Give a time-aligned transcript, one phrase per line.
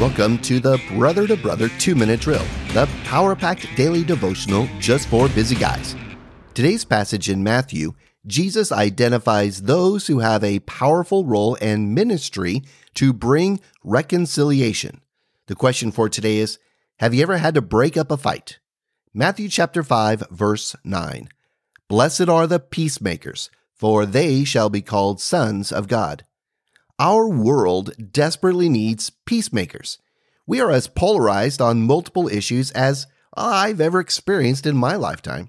[0.00, 5.06] Welcome to the Brother to Brother 2 Minute Drill, the power packed daily devotional just
[5.08, 5.94] for busy guys.
[6.54, 7.92] Today's passage in Matthew,
[8.26, 12.62] Jesus identifies those who have a powerful role and ministry
[12.94, 15.02] to bring reconciliation.
[15.48, 16.58] The question for today is
[17.00, 18.58] Have you ever had to break up a fight?
[19.12, 21.28] Matthew chapter 5, verse 9.
[21.88, 26.24] Blessed are the peacemakers, for they shall be called sons of God.
[27.00, 29.96] Our world desperately needs peacemakers.
[30.46, 35.48] We are as polarized on multiple issues as I've ever experienced in my lifetime.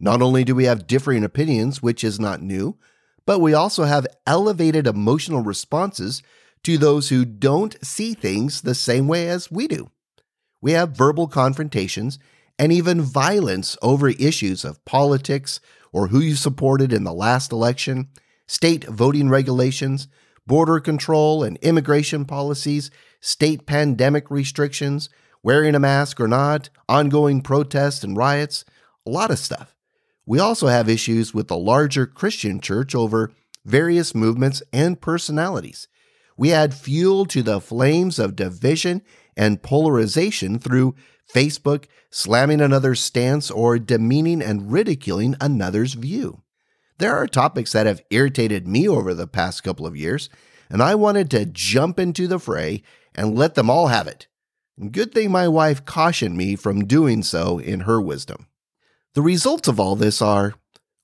[0.00, 2.78] Not only do we have differing opinions, which is not new,
[3.26, 6.22] but we also have elevated emotional responses
[6.62, 9.90] to those who don't see things the same way as we do.
[10.62, 12.18] We have verbal confrontations
[12.58, 15.60] and even violence over issues of politics
[15.92, 18.08] or who you supported in the last election,
[18.46, 20.08] state voting regulations,
[20.46, 25.08] border control and immigration policies, state pandemic restrictions,
[25.42, 28.64] wearing a mask or not, ongoing protests and riots,
[29.06, 29.74] a lot of stuff.
[30.24, 33.32] We also have issues with the larger Christian church over
[33.64, 35.88] various movements and personalities.
[36.36, 39.02] We add fuel to the flames of division
[39.36, 40.94] and polarization through
[41.32, 46.42] Facebook, slamming another's stance, or demeaning and ridiculing another's view.
[46.98, 50.30] There are topics that have irritated me over the past couple of years,
[50.70, 52.82] and I wanted to jump into the fray
[53.14, 54.26] and let them all have it.
[54.90, 58.46] Good thing my wife cautioned me from doing so in her wisdom.
[59.14, 60.54] The results of all this are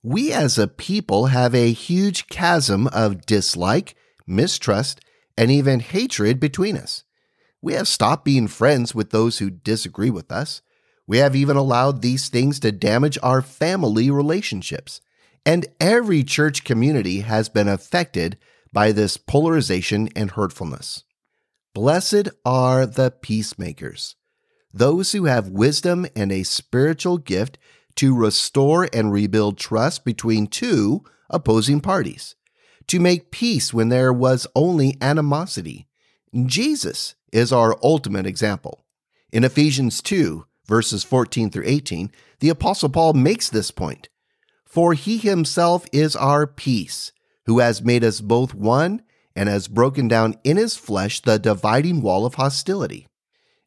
[0.03, 3.95] we as a people have a huge chasm of dislike,
[4.27, 5.01] mistrust,
[5.37, 7.05] and even hatred between us.
[7.63, 10.61] We have stopped being friends with those who disagree with us.
[11.07, 15.01] We have even allowed these things to damage our family relationships.
[15.45, 18.39] And every church community has been affected
[18.73, 21.05] by this polarization and hurtfulness.
[21.75, 24.15] Blessed are the peacemakers,
[24.73, 27.59] those who have wisdom and a spiritual gift
[27.97, 32.37] to restore and rebuild trust between two opposing parties,
[32.87, 35.89] to make peace when there was only animosity.
[36.47, 38.85] Jesus is our ultimate example.
[39.33, 44.09] In Ephesians 2, verses 14 through 18, the Apostle Paul makes this point
[44.73, 47.13] for he himself is our peace,
[47.45, 49.03] who has made us both one
[49.37, 53.07] and has broken down in his flesh the dividing wall of hostility.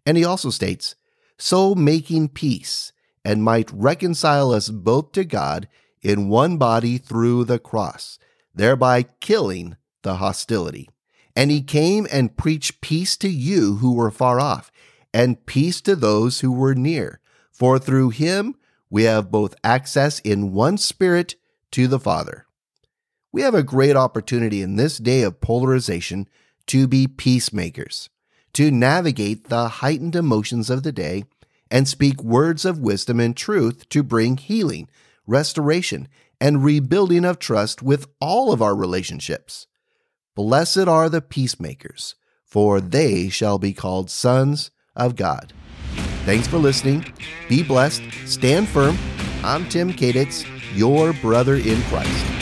[0.04, 0.96] And he also states,
[1.38, 2.92] so making peace,
[3.24, 5.68] and might reconcile us both to God
[6.02, 8.18] in one body through the cross,
[8.56, 10.90] thereby killing the hostility.
[11.36, 14.72] And he came and preached peace to you who were far off,
[15.14, 17.20] and peace to those who were near.
[17.52, 18.56] For through him
[18.90, 21.36] we have both access in one spirit
[21.72, 22.46] to the Father.
[23.32, 26.30] We have a great opportunity in this day of polarization
[26.68, 28.10] to be peacemakers,
[28.54, 31.26] to navigate the heightened emotions of the day
[31.70, 34.88] and speak words of wisdom and truth to bring healing,
[35.28, 36.08] restoration,
[36.40, 39.68] and rebuilding of trust with all of our relationships.
[40.36, 45.54] Blessed are the peacemakers, for they shall be called sons of God.
[46.26, 47.06] Thanks for listening.
[47.48, 48.02] Be blessed.
[48.26, 48.98] Stand firm.
[49.44, 50.44] I'm Tim Kaditz,
[50.76, 52.35] your brother in Christ.